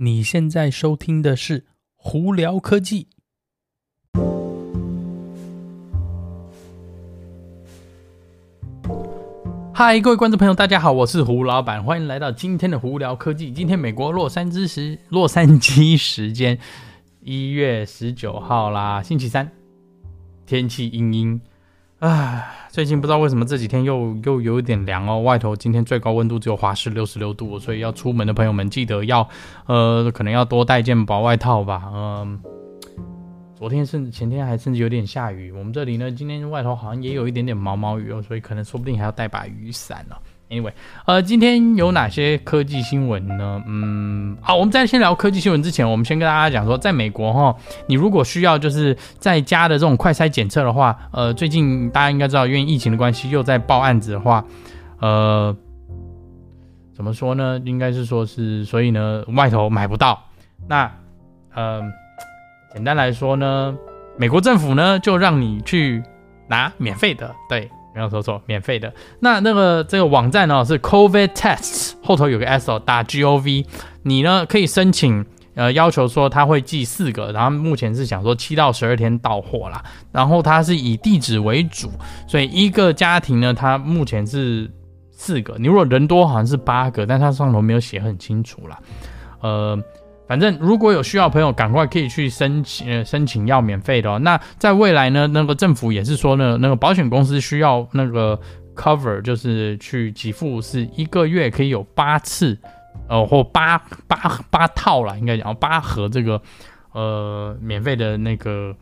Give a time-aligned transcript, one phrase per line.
[0.00, 1.60] 你现在收听的是
[1.96, 3.08] 《胡聊科技》。
[9.74, 13.50] 嗨，各位观众朋友，大家好，我是胡老板，欢迎来到今天的《胡聊科技》。
[13.52, 16.56] 今天美国洛杉矶时洛杉矶时间
[17.20, 19.50] 一月十九号啦，星期三，
[20.46, 21.40] 天气阴阴。
[22.00, 25.20] 唉，最近不知道为什么这几天又又有一点凉哦。
[25.20, 29.28] 外头今天最高温度只有华氏六十六度，所以要出门的朋友们记得要，
[29.66, 31.90] 呃，可能要多带件薄外套吧。
[31.92, 32.40] 嗯、
[33.56, 35.50] 昨天甚至前天还甚至有点下雨。
[35.50, 40.18] 我们这里呢，今天外头好像也有一点点毛毛雨哦，所以可能说不定还要带把雨伞呢、哦。
[40.50, 40.72] Anyway，
[41.04, 43.62] 呃，今天有哪些科技新闻呢？
[43.66, 47.54] 嗯，好，我们在先聊科技新闻之前，我们先跟大家讲说，在美国哈，
[47.86, 54.42] 你如果需要就是在家的这种快筛检测的话，呃，最近大家应该知道，因为疫情的关系又在报案子的话，
[55.00, 55.54] 呃，
[56.94, 57.60] 怎么说呢？
[57.66, 60.18] 应该是说是，所以呢，外头买不到。
[60.66, 60.90] 那，
[61.54, 61.82] 呃，
[62.72, 63.76] 简单来说呢，
[64.16, 66.02] 美国政府呢就让你去
[66.48, 67.70] 拿免费的，对。
[67.94, 68.92] 没有说错，免费的。
[69.20, 73.66] 那那个这个网站呢是 COVID Tests，后头有个 S，打 G O V，
[74.02, 79.82] 你呢可以申请，呃，要求说他会寄四个，然后目前是想说七到十二天到货啦。
[80.12, 81.90] 然后它是以地址为主，
[82.26, 84.70] 所以一个家庭呢，它目前是
[85.10, 85.56] 四个。
[85.58, 88.78] 你如果人多，好像是八个，但它上头没有写很清楚啦。
[89.40, 89.78] 呃。
[90.28, 94.18] 反正如果有需要朋友，赶快可以去申请，呃，申请要免费的哦。
[94.18, 98.38] 那在未来呢，那个政府也是说呢，那个保险公司需要那个
[98.76, 102.58] cover，就是去给付，是一个月可以有八次，
[103.08, 106.40] 呃，或八八八套啦，应该讲八盒这个，
[106.92, 108.76] 呃，免费的那个。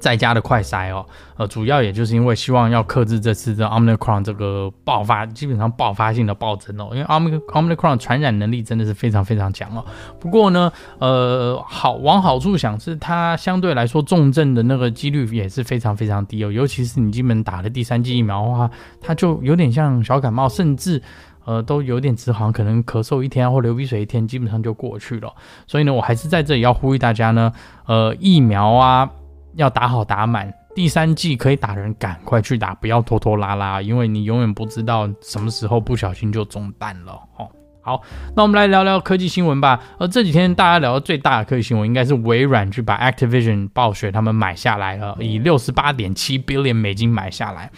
[0.00, 1.04] 在家的快筛哦，
[1.36, 9.84] 呃，主要也就是因为希望要克制这次的 Omicron 这个爆发，基本上爆发性的暴增哦，因为 Omicron 传染能力真的是非常非常强哦。
[10.18, 18.70] 不过呢，呃，好往好处想是它相对来说重症的那个几率也是非常非常低哦，尤其是你基本打了第三剂疫苗的话，
[19.02, 21.02] 它就有点像小感冒，甚至
[21.44, 25.30] 呃都有点直好像可能咳嗽一天或流鼻水一天，基本上就过去了。
[25.66, 27.52] 所以呢，我还是在这里要呼吁大家呢，
[27.86, 29.10] 呃，疫苗啊。
[29.54, 37.48] 要打好打满，第三季可以打人，赶快去打，不要拖拖拉拉，因为你永远不知道什么时候不小心就中弹了哦。
[37.82, 38.02] 好，
[38.36, 39.80] 那我们来聊聊科技新闻吧。
[39.98, 47.70] 而这几天大家聊的最大的科技新闻，应该是微软去把 Activision 暴雪他们买下来了，以六十八点七 billion 美金买下来。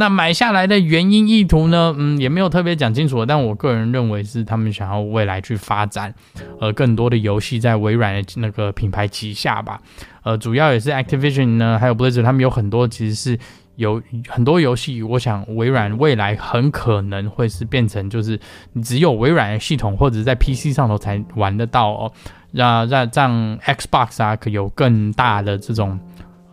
[0.00, 1.92] 那买下来的原因意图呢？
[1.98, 6.14] 嗯，也没有特别讲清楚，但我个人认为是他们想要未来去发展，
[6.60, 9.80] 呃，更多的游戏在微软的那个品牌旗下吧。
[10.22, 13.36] 呃，主要也是 Activision 呢，还有 Blizzard，他们有很多其实是
[13.74, 18.38] 有很多游戏，我想微软未来很可能会是变成就是
[18.80, 22.12] 只有微软的系统或者在 PC 上头才玩得到哦，
[22.52, 25.98] 让让让 Xbox 啊可有更大的这种。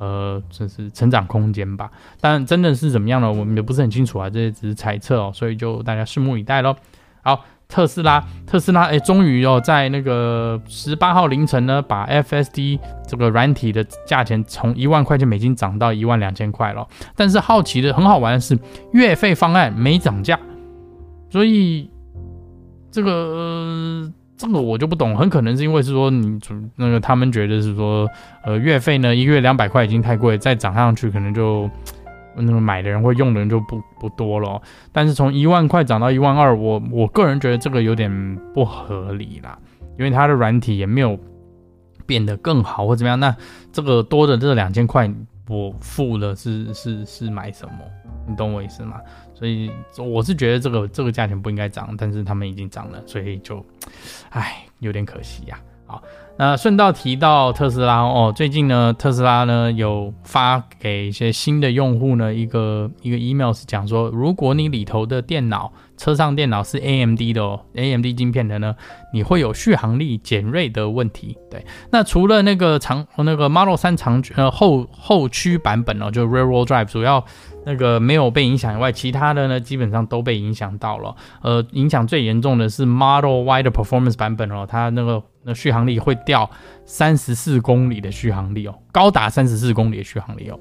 [0.06, 1.90] 呃，这是成长空间吧，
[2.22, 3.32] 但真的是怎么样呢？
[3.32, 6.76] 我们也不是很清楚啊，这些只是猜测哦，所以就大家拭目以待喽。
[7.24, 16.88] 好，特斯拉，特斯拉，哎，终于哦，在那个十八号凌晨呢，把 FSD 这个软体的价钱从一万块钱美金涨到一万两千块了。
[17.16, 18.56] 但是好奇的、很好玩的是，
[18.94, 20.40] 月费方案没涨价，
[21.32, 21.90] 所以
[22.92, 23.12] 这个。
[23.12, 28.08] 呃这个我就不懂，很可能是因为是说你主那个他们觉得是说，
[28.44, 31.70] 呃，月费呢一个月两百块已经太贵，再涨上去可能就
[32.36, 34.62] 那个买的人或用的人就不不多了。
[34.92, 39.58] 但是从一万块涨到一万二，我我个人觉得这个有点不合理啦，
[39.98, 41.18] 因为它的软体也没有
[42.06, 43.18] 变得更好或怎么样。
[43.18, 43.34] 那
[43.72, 45.10] 这个多的这两千块，
[45.48, 47.74] 我付了是是是买什么？
[48.28, 49.00] 你懂我意思吗？
[49.34, 53.64] 所以我是觉得这个这个价钱不应该涨，但是他们已经涨了，所以就，
[54.30, 55.74] 唉，有点可惜呀、啊。
[55.88, 56.04] 好，
[56.36, 68.76] 那顺道提到特斯拉哦，最近呢，特斯拉呢有发给一些新的用户呢一个一个 email，是讲说，如果你里头的电脑车上电脑是 AMD 的哦，AMD 晶片的呢，
[69.14, 71.38] 你会有续航力减锐的问题。
[71.52, 77.24] 对，那除了那个长那个 Model 3长呃后后驱版本哦，就 Rear Wheel Drive 主要。
[77.66, 81.16] 那个没有被影响以外，其他的呢基本上都被影响到了。
[81.42, 86.48] 呃，影响最严重的是 Model Y 的 Performance 版本哦，它那个那续航力会掉
[86.86, 90.60] 三十四公里的续航力哦，高达三十四公里的续航力哦。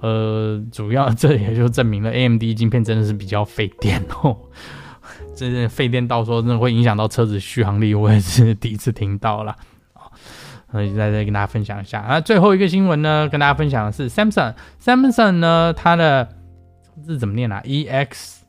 [0.00, 4.36] 呃，主要这也就证明了 AMD 晶片真的是比较费电哦，
[5.36, 9.54] 真的费电到说真的会影响到车子续航力，我也是第一次听到了。
[10.72, 12.20] 呃，在这跟大家分享一下那。
[12.20, 16.28] 最后一个新闻呢，跟大家分享的是 Samsung，Samsung 呢它的。
[17.04, 18.44] 这怎么念啊？E X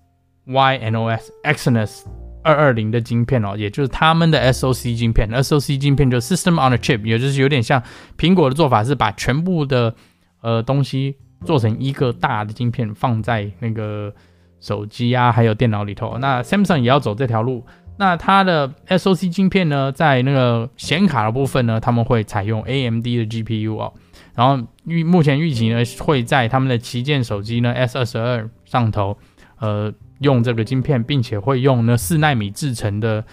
[0.46, 2.04] Y N O S Exynos
[2.44, 5.28] 二二零的晶片哦，也就是他们的 SoC 晶片。
[5.30, 7.82] SoC 晶片就是 System on a Chip，也就是有点像
[8.18, 9.94] 苹果的做法，是把全部的
[10.42, 14.14] 呃东西做成一个大的晶片，放在那个
[14.62, 16.18] 手机啊，还有电脑里头。
[16.20, 17.66] 那 Samsung 也要走这条路。
[18.00, 23.94] 那它的 SoC 晶片呢，在那个显卡的部分呢，他们会采用 AMD 的 GPU 哦。
[24.36, 29.18] 然后预目前预期呢，会在他们的旗舰手机呢 S 二十二上头，
[29.60, 29.94] 呃。
[30.22, 33.24] 用这个晶片，并且会用呢四纳米制成的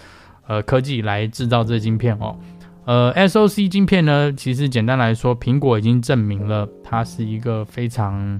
[0.45, 2.37] 呃科技来制造这晶片哦。
[2.85, 8.39] 呃，SoC 晶片呢，其实简单来说，苹果已经证明了它是一个非常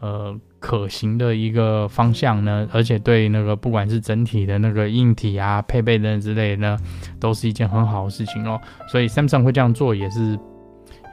[0.00, 6.78] 呃可行的一个方向呢，而且对那个不管是整体的那个硬体啊、配备的之类的呢，
[7.18, 8.60] 都是一件很好的事情哦。
[8.92, 10.38] 所以 Samsung 会这样做也是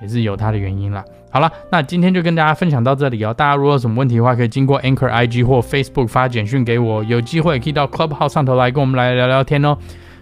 [0.02, 1.04] 也是有它的原因啦。
[1.30, 3.34] 好了，那今天就跟大家分享到这里哦。
[3.34, 7.04] 大家如果有什么问题的话，可以经过 Anchor IG 或 Facebook 发简讯给我。
[7.04, 9.78] 有机会可以到 Clubhouse 上头来跟我们来聊聊天哦。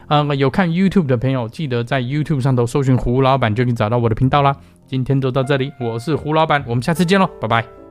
[0.08, 4.56] 嗯，有看 YouTube 的朋友，记得在 YouTube 上头搜寻胡老板，就可以找到我的频道啦。
[4.88, 7.83] 今天就到这里，我是胡老板，我们下次见喽，拜拜。